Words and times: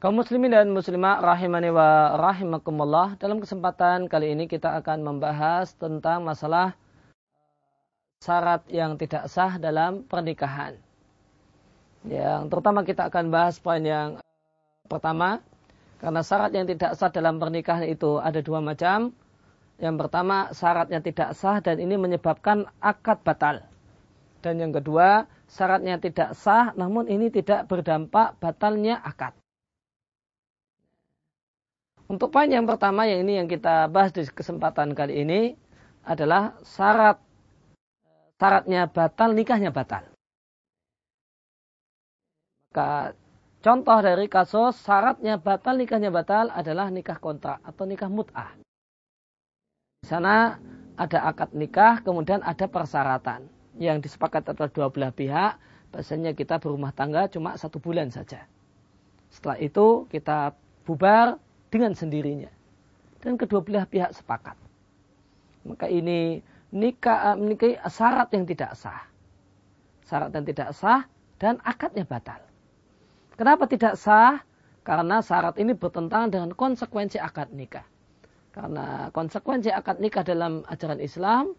Kaum 0.00 0.16
muslimin 0.16 0.48
dan 0.48 0.72
muslimah 0.72 1.20
rahimani 1.20 1.68
wa 1.68 2.16
rahimakumullah. 2.16 3.20
Dalam 3.20 3.36
kesempatan 3.36 4.08
kali 4.08 4.32
ini 4.32 4.48
kita 4.48 4.72
akan 4.80 5.04
membahas 5.04 5.76
tentang 5.76 6.24
masalah 6.24 6.72
syarat 8.24 8.64
yang 8.72 8.96
tidak 8.96 9.28
sah 9.28 9.60
dalam 9.60 10.08
pernikahan. 10.08 10.80
Yang 12.08 12.48
terutama 12.48 12.80
kita 12.80 13.12
akan 13.12 13.28
bahas 13.28 13.60
poin 13.60 13.84
yang 13.84 14.16
pertama 14.88 15.44
karena 16.00 16.24
syarat 16.24 16.56
yang 16.56 16.64
tidak 16.64 16.96
sah 16.96 17.12
dalam 17.12 17.36
pernikahan 17.36 17.84
itu 17.84 18.16
ada 18.24 18.40
dua 18.40 18.64
macam. 18.64 19.12
Yang 19.76 19.94
pertama 20.00 20.48
syaratnya 20.56 21.04
tidak 21.04 21.36
sah 21.36 21.60
dan 21.60 21.76
ini 21.76 22.00
menyebabkan 22.00 22.72
akad 22.80 23.20
batal. 23.20 23.60
Dan 24.40 24.64
yang 24.64 24.72
kedua 24.72 25.28
syaratnya 25.44 26.00
tidak 26.00 26.32
sah 26.40 26.72
namun 26.72 27.04
ini 27.04 27.28
tidak 27.28 27.68
berdampak 27.68 28.40
batalnya 28.40 28.96
akad. 29.04 29.36
Untuk 32.10 32.34
poin 32.34 32.50
yang 32.50 32.66
pertama 32.66 33.06
yang 33.06 33.22
ini 33.22 33.38
yang 33.38 33.46
kita 33.46 33.86
bahas 33.86 34.10
di 34.10 34.26
kesempatan 34.26 34.98
kali 34.98 35.22
ini 35.22 35.54
adalah 36.02 36.58
syarat 36.66 37.22
syaratnya 38.34 38.90
batal, 38.90 39.30
nikahnya 39.30 39.70
batal. 39.70 40.10
Maka 42.74 43.14
contoh 43.62 43.98
dari 44.02 44.26
kasus 44.26 44.74
syaratnya 44.82 45.38
batal, 45.38 45.78
nikahnya 45.78 46.10
batal 46.10 46.50
adalah 46.50 46.90
nikah 46.90 47.14
kontrak 47.22 47.62
atau 47.62 47.86
nikah 47.86 48.10
mut'ah. 48.10 48.58
Di 50.02 50.10
sana 50.10 50.58
ada 50.98 51.30
akad 51.30 51.54
nikah, 51.54 52.02
kemudian 52.02 52.42
ada 52.42 52.66
persyaratan 52.66 53.46
yang 53.78 54.02
disepakati 54.02 54.50
oleh 54.58 54.72
dua 54.74 54.90
belah 54.90 55.14
pihak. 55.14 55.62
Biasanya 55.94 56.34
kita 56.34 56.58
berumah 56.58 56.90
tangga 56.90 57.30
cuma 57.30 57.54
satu 57.54 57.78
bulan 57.78 58.10
saja. 58.10 58.50
Setelah 59.30 59.62
itu 59.62 60.10
kita 60.10 60.58
bubar, 60.82 61.38
dengan 61.70 61.94
sendirinya. 61.94 62.50
Dan 63.22 63.38
kedua 63.38 63.62
belah 63.62 63.86
pihak 63.86 64.12
sepakat. 64.12 64.58
Maka 65.64 65.86
ini 65.86 66.40
nikah 66.74 67.36
menikahi 67.36 67.78
syarat 67.86 68.32
yang 68.34 68.44
tidak 68.44 68.74
sah. 68.74 69.06
Syarat 70.04 70.34
yang 70.34 70.46
tidak 70.46 70.74
sah 70.74 71.06
dan 71.38 71.62
akadnya 71.62 72.04
batal. 72.04 72.40
Kenapa 73.36 73.64
tidak 73.70 73.96
sah? 73.96 74.42
Karena 74.80 75.20
syarat 75.20 75.60
ini 75.60 75.76
bertentangan 75.76 76.32
dengan 76.32 76.50
konsekuensi 76.56 77.20
akad 77.20 77.52
nikah. 77.52 77.84
Karena 78.50 79.12
konsekuensi 79.14 79.70
akad 79.70 80.00
nikah 80.02 80.24
dalam 80.26 80.66
ajaran 80.66 80.98
Islam, 80.98 81.54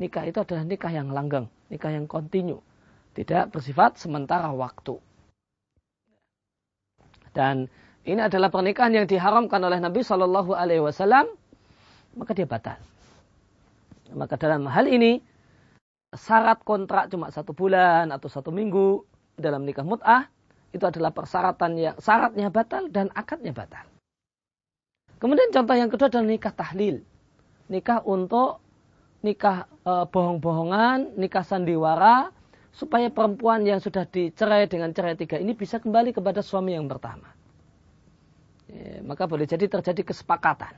nikah 0.00 0.24
itu 0.24 0.40
adalah 0.40 0.64
nikah 0.64 0.88
yang 0.88 1.12
langgeng, 1.12 1.50
nikah 1.68 1.92
yang 1.92 2.06
kontinu. 2.08 2.62
Tidak 3.12 3.50
bersifat 3.50 3.98
sementara 3.98 4.48
waktu. 4.54 4.96
Dan 7.34 7.66
ini 8.08 8.20
adalah 8.20 8.48
pernikahan 8.48 8.96
yang 8.96 9.06
diharamkan 9.06 9.60
oleh 9.60 9.76
Nabi 9.76 10.00
Shallallahu 10.00 10.56
Alaihi 10.56 10.80
Wasallam, 10.80 11.28
maka 12.16 12.32
dia 12.32 12.48
batal. 12.48 12.80
Maka 14.16 14.34
dalam 14.40 14.64
hal 14.66 14.88
ini 14.88 15.20
syarat 16.16 16.64
kontrak 16.66 17.12
cuma 17.12 17.30
satu 17.30 17.54
bulan 17.54 18.10
atau 18.10 18.26
satu 18.26 18.50
minggu 18.50 19.06
dalam 19.38 19.62
nikah 19.62 19.86
mut'ah 19.86 20.26
itu 20.74 20.82
adalah 20.82 21.14
persyaratan 21.14 21.72
yang 21.78 21.96
syaratnya 21.98 22.50
batal 22.50 22.90
dan 22.90 23.10
akadnya 23.14 23.54
batal. 23.54 23.86
Kemudian 25.20 25.52
contoh 25.52 25.76
yang 25.76 25.90
kedua 25.92 26.08
adalah 26.08 26.26
nikah 26.26 26.54
tahlil. 26.54 27.04
Nikah 27.70 28.02
untuk 28.08 28.58
nikah 29.20 29.68
e, 29.84 29.92
bohong-bohongan, 30.08 31.14
nikah 31.20 31.44
sandiwara 31.44 32.32
supaya 32.72 33.12
perempuan 33.12 33.66
yang 33.66 33.82
sudah 33.82 34.08
dicerai 34.08 34.66
dengan 34.70 34.94
cerai 34.94 35.18
tiga 35.18 35.36
ini 35.36 35.52
bisa 35.52 35.78
kembali 35.82 36.16
kepada 36.16 36.40
suami 36.40 36.74
yang 36.74 36.88
pertama. 36.88 37.39
Ya, 38.70 39.02
maka 39.02 39.26
boleh 39.26 39.50
jadi 39.50 39.66
terjadi 39.66 40.06
kesepakatan. 40.06 40.74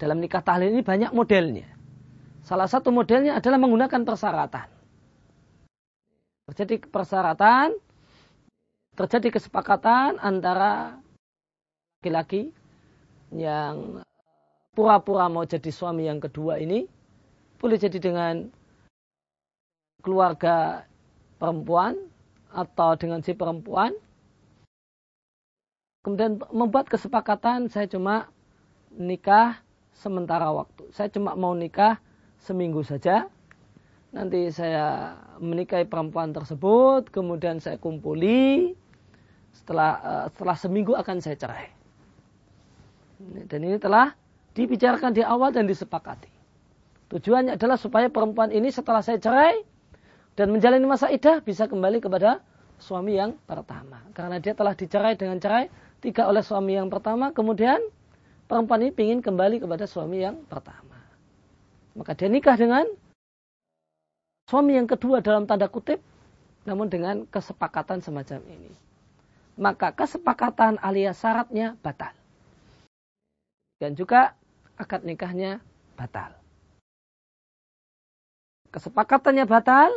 Dalam 0.00 0.22
nikah 0.22 0.40
tahlil 0.40 0.72
ini 0.72 0.80
banyak 0.80 1.12
modelnya. 1.12 1.68
Salah 2.46 2.64
satu 2.64 2.88
modelnya 2.88 3.36
adalah 3.36 3.60
menggunakan 3.60 4.08
persyaratan. 4.08 4.68
Terjadi 6.48 6.80
persyaratan, 6.88 7.76
terjadi 8.96 9.28
kesepakatan 9.36 10.16
antara 10.16 10.96
laki-laki 12.00 12.56
yang 13.36 14.00
pura-pura 14.72 15.28
mau 15.28 15.44
jadi 15.44 15.68
suami 15.68 16.08
yang 16.08 16.24
kedua 16.24 16.56
ini, 16.56 16.88
boleh 17.60 17.76
jadi 17.76 18.00
dengan 18.00 18.48
keluarga 20.00 20.88
perempuan 21.36 22.00
atau 22.48 22.96
dengan 22.96 23.20
si 23.20 23.36
perempuan 23.36 23.92
kemudian 26.08 26.40
membuat 26.56 26.88
kesepakatan 26.88 27.68
saya 27.68 27.84
cuma 27.84 28.32
nikah 28.96 29.60
sementara 29.92 30.48
waktu. 30.48 30.88
Saya 30.96 31.12
cuma 31.12 31.36
mau 31.36 31.52
nikah 31.52 32.00
seminggu 32.40 32.80
saja. 32.80 33.28
Nanti 34.08 34.48
saya 34.48 35.20
menikahi 35.36 35.84
perempuan 35.84 36.32
tersebut, 36.32 37.12
kemudian 37.12 37.60
saya 37.60 37.76
kumpuli. 37.76 38.72
Setelah 39.52 39.90
uh, 40.00 40.26
setelah 40.32 40.56
seminggu 40.56 40.96
akan 40.96 41.20
saya 41.20 41.36
cerai. 41.36 41.68
Dan 43.44 43.68
ini 43.68 43.76
telah 43.76 44.16
dibicarakan 44.56 45.12
di 45.12 45.20
awal 45.20 45.52
dan 45.52 45.68
disepakati. 45.68 46.32
Tujuannya 47.12 47.60
adalah 47.60 47.76
supaya 47.76 48.08
perempuan 48.08 48.48
ini 48.48 48.72
setelah 48.72 49.04
saya 49.04 49.20
cerai 49.20 49.60
dan 50.40 50.56
menjalani 50.56 50.88
masa 50.88 51.12
idah 51.12 51.44
bisa 51.44 51.68
kembali 51.68 52.00
kepada 52.00 52.40
suami 52.78 53.18
yang 53.18 53.34
pertama. 53.44 54.00
Karena 54.14 54.38
dia 54.38 54.54
telah 54.54 54.74
dicerai 54.74 55.14
dengan 55.18 55.38
cerai 55.38 55.68
tiga 55.98 56.30
oleh 56.30 56.42
suami 56.42 56.78
yang 56.78 56.88
pertama, 56.88 57.34
kemudian 57.34 57.82
perempuan 58.46 58.86
ini 58.86 58.94
ingin 58.94 59.20
kembali 59.20 59.60
kepada 59.60 59.84
suami 59.84 60.22
yang 60.22 60.38
pertama. 60.46 60.98
Maka 61.98 62.14
dia 62.14 62.30
nikah 62.30 62.54
dengan 62.54 62.86
suami 64.46 64.78
yang 64.78 64.86
kedua 64.86 65.18
dalam 65.18 65.44
tanda 65.44 65.66
kutip, 65.66 65.98
namun 66.62 66.86
dengan 66.86 67.26
kesepakatan 67.28 68.00
semacam 68.00 68.40
ini. 68.46 68.72
Maka 69.58 69.90
kesepakatan 69.90 70.78
alias 70.78 71.18
syaratnya 71.18 71.74
batal. 71.82 72.14
Dan 73.82 73.98
juga 73.98 74.38
akad 74.78 75.02
nikahnya 75.02 75.58
batal. 75.98 76.34
Kesepakatannya 78.70 79.48
batal, 79.48 79.90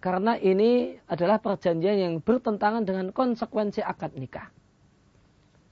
karena 0.00 0.40
ini 0.40 0.96
adalah 1.12 1.36
perjanjian 1.36 1.96
yang 2.00 2.14
bertentangan 2.24 2.88
dengan 2.88 3.12
konsekuensi 3.12 3.84
akad 3.84 4.16
nikah. 4.16 4.48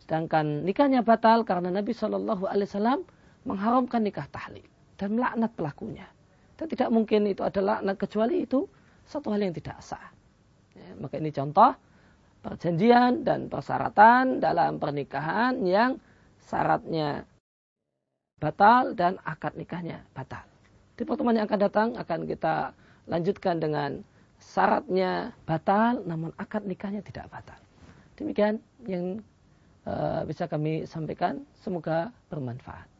Sedangkan 0.05 0.69
nikahnya 0.69 1.01
batal 1.01 1.49
karena 1.49 1.73
Nabi 1.73 1.97
Shallallahu 1.97 2.45
Alaihi 2.45 2.69
Wasallam 2.69 3.01
mengharamkan 3.49 4.05
nikah 4.05 4.29
tahlil 4.29 4.65
dan 5.01 5.17
melaknat 5.17 5.53
pelakunya. 5.57 6.05
Dan 6.61 6.69
tidak 6.69 6.93
mungkin 6.93 7.25
itu 7.25 7.41
adalah 7.41 7.81
laknat 7.81 7.97
kecuali 7.97 8.45
itu 8.45 8.69
satu 9.09 9.33
hal 9.33 9.41
yang 9.41 9.57
tidak 9.57 9.81
sah. 9.81 10.13
Ya, 10.77 10.93
maka 11.01 11.17
ini 11.17 11.33
contoh 11.33 11.73
perjanjian 12.45 13.25
dan 13.25 13.49
persyaratan 13.49 14.45
dalam 14.45 14.77
pernikahan 14.77 15.65
yang 15.65 15.97
syaratnya 16.45 17.25
batal 18.37 18.93
dan 18.93 19.17
akad 19.25 19.57
nikahnya 19.57 20.05
batal. 20.13 20.45
Di 21.01 21.09
pertemuan 21.09 21.41
yang 21.41 21.49
akan 21.49 21.61
datang 21.61 21.89
akan 21.97 22.21
kita 22.29 22.77
lanjutkan 23.09 23.57
dengan 23.57 24.05
syaratnya 24.39 25.35
batal 25.45 26.03
namun 26.07 26.31
akad 26.39 26.65
nikahnya 26.65 27.03
tidak 27.03 27.31
batal. 27.31 27.59
Demikian 28.19 28.59
yang 28.87 29.23
uh, 29.87 30.27
bisa 30.27 30.51
kami 30.51 30.87
sampaikan. 30.89 31.43
Semoga 31.63 32.11
bermanfaat. 32.31 32.98